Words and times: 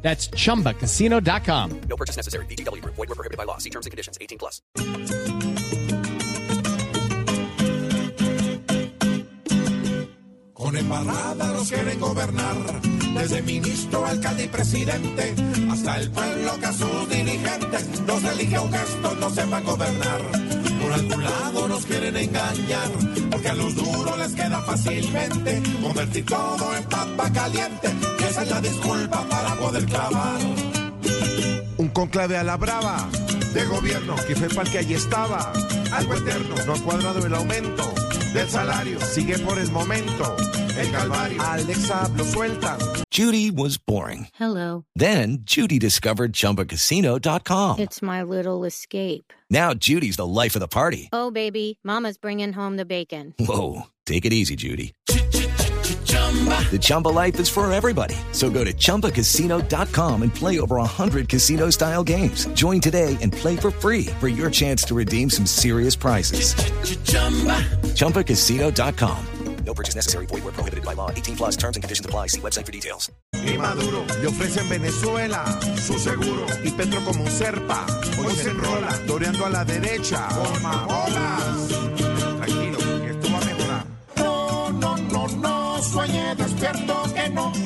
That's 0.00 0.30
chumbacasino.com. 0.30 1.80
No 1.88 1.96
purchase 1.96 2.16
necessary. 2.16 2.46
VGW 2.46 2.80
Group. 2.80 2.94
Void 2.94 3.08
were 3.08 3.14
prohibited 3.14 3.36
by 3.36 3.44
law. 3.44 3.58
See 3.58 3.70
terms 3.70 3.84
and 3.84 3.90
conditions. 3.90 4.16
18 4.20 4.38
plus. 4.38 4.62
Con 10.58 10.76
embarrada 10.76 11.52
nos 11.52 11.70
quieren 11.70 12.00
gobernar, 12.00 12.56
desde 13.14 13.42
ministro, 13.42 14.04
alcalde 14.04 14.44
y 14.44 14.48
presidente, 14.48 15.34
hasta 15.70 16.00
el 16.00 16.10
pueblo 16.10 16.58
que 16.58 16.66
a 16.66 16.72
sus 16.72 17.08
dirigentes 17.08 18.00
nos 18.00 18.24
elige 18.24 18.58
un 18.58 18.72
gesto, 18.72 19.14
no 19.14 19.30
sepan 19.30 19.64
gobernar. 19.64 20.20
Por 20.82 20.92
algún 20.92 21.24
lado 21.24 21.68
nos 21.68 21.86
quieren 21.86 22.16
engañar, 22.16 22.90
porque 23.30 23.48
a 23.48 23.54
los 23.54 23.74
duros 23.74 24.18
les 24.18 24.34
queda 24.34 24.60
fácilmente 24.62 25.62
convertir 25.82 26.24
todo 26.26 26.76
en 26.76 26.84
papa 26.84 27.32
caliente, 27.32 27.88
y 28.20 28.24
esa 28.24 28.42
es 28.42 28.50
la 28.50 28.60
disculpa 28.60 29.22
para 29.28 29.54
poder 29.56 29.84
clavar. 29.86 30.40
Un 31.76 31.88
conclave 31.88 32.36
a 32.36 32.44
la 32.44 32.56
brava 32.56 33.08
de 33.54 33.64
gobierno 33.66 34.16
que 34.26 34.34
fue 34.36 34.48
para 34.48 34.70
que 34.70 34.78
allí 34.78 34.94
estaba. 34.94 35.52
Algo 35.92 36.14
eterno, 36.14 36.54
no 36.66 36.74
ha 36.74 36.78
cuadrado 36.82 37.24
el 37.24 37.34
aumento 37.34 37.94
del 38.32 38.48
salario. 38.48 39.00
Sigue 39.00 39.38
por 39.38 39.58
el 39.58 39.70
momento 39.70 40.36
el 40.78 40.90
calvario. 40.90 41.42
Alexa 41.42 42.08
lo 42.16 42.24
sueltan. 42.24 42.78
Judy 43.10 43.50
was 43.50 43.78
boring. 43.78 44.28
Hello. 44.34 44.84
Then 44.94 45.38
Judy 45.42 45.78
discovered 45.78 46.32
ChumbaCasino.com. 46.32 47.78
It's 47.80 48.00
my 48.00 48.22
little 48.22 48.64
escape. 48.64 49.32
Now 49.50 49.74
Judy's 49.74 50.16
the 50.16 50.26
life 50.26 50.54
of 50.54 50.60
the 50.60 50.68
party. 50.68 51.08
Oh, 51.12 51.30
baby, 51.30 51.78
Mama's 51.82 52.18
bringing 52.18 52.52
home 52.52 52.76
the 52.76 52.84
bacon. 52.84 53.34
Whoa, 53.38 53.86
take 54.06 54.24
it 54.24 54.32
easy, 54.32 54.56
Judy. 54.56 54.92
The 56.28 56.78
Chumba 56.78 57.08
life 57.08 57.40
is 57.40 57.48
for 57.48 57.70
everybody. 57.72 58.14
So 58.32 58.50
go 58.50 58.62
to 58.62 58.72
ChumbaCasino.com 58.72 60.22
and 60.22 60.34
play 60.34 60.60
over 60.60 60.76
100 60.76 61.28
casino 61.28 61.70
style 61.70 62.04
games. 62.04 62.46
Join 62.48 62.80
today 62.80 63.16
and 63.22 63.32
play 63.32 63.56
for 63.56 63.70
free 63.70 64.06
for 64.20 64.28
your 64.28 64.50
chance 64.50 64.82
to 64.84 64.94
redeem 64.94 65.30
some 65.30 65.46
serious 65.46 65.96
prizes. 65.96 66.54
ChumbaCasino.com. 67.94 69.26
No 69.64 69.74
purchase 69.74 69.94
necessary. 69.94 70.24
Void 70.26 70.44
were 70.44 70.52
prohibited 70.52 70.82
by 70.82 70.94
law. 70.94 71.10
18 71.10 71.36
plus 71.36 71.56
terms 71.56 71.76
and 71.76 71.82
conditions 71.82 72.06
apply. 72.06 72.28
See 72.28 72.40
website 72.40 72.64
for 72.64 72.72
details. 72.72 73.10
Y 73.34 73.56
Maduro 73.58 74.04
le 74.22 74.28
ofrece 74.28 74.60
en 74.60 74.68
Venezuela 74.70 75.44
su 75.76 75.98
seguro. 75.98 76.46
Y 76.64 76.70
Petro 76.70 77.04
como 77.04 77.22
un 77.22 77.30
serpa. 77.30 77.86
Hoy 78.18 78.34
se 78.34 78.50
enrola, 78.50 78.88
toreando 79.06 79.44
a 79.44 79.50
la 79.50 79.64
derecha. 79.66 80.26
Toma 80.28 80.86
bolas. 80.86 82.07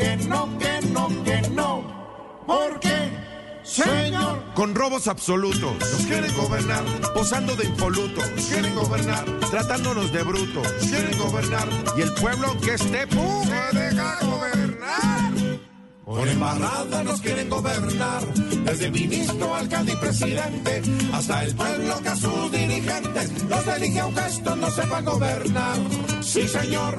Que 0.00 0.16
no, 0.16 0.58
que 0.58 0.80
no, 0.88 1.08
que 1.08 1.12
no, 1.12 1.24
que 1.24 1.50
no. 1.50 2.00
Porque, 2.46 3.10
señor, 3.62 4.42
Con 4.54 4.74
robos 4.74 5.06
absolutos. 5.08 5.78
Nos 5.78 6.06
quieren 6.06 6.34
gobernar. 6.36 6.84
Posando 7.14 7.54
de 7.54 7.66
impolutos. 7.66 8.24
Quieren 8.48 8.74
gobernar. 8.74 9.24
Tratándonos 9.50 10.12
de 10.12 10.22
brutos. 10.22 10.66
Quieren 10.80 11.18
gobernar. 11.18 11.68
Y 11.96 12.00
el 12.00 12.12
pueblo 12.14 12.48
aunque 12.48 12.74
esté 12.74 13.06
¡pum! 13.06 13.44
se 13.44 13.78
deja 13.78 14.18
gobernar. 14.24 15.32
Por 16.04 16.26
embarrada 16.26 17.04
nos 17.04 17.20
quieren 17.20 17.48
gobernar, 17.48 18.26
desde 18.64 18.90
ministro, 18.90 19.54
alcalde 19.54 19.92
y 19.92 19.96
presidente, 19.96 20.82
hasta 21.12 21.44
el 21.44 21.54
pueblo 21.54 22.02
que 22.02 22.08
a 22.08 22.16
sus 22.16 22.50
dirigentes 22.50 23.44
los 23.44 23.66
elige 23.68 24.00
a 24.00 24.06
un 24.06 24.16
gesto, 24.16 24.56
no 24.56 24.70
sepa 24.72 25.02
gobernar. 25.02 25.76
Sí, 26.20 26.48
señor. 26.48 26.98